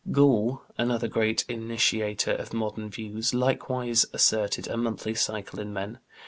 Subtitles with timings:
[0.11, 5.99] Gall, another great initiator of modern views, likewise asserted a monthly cycle in men.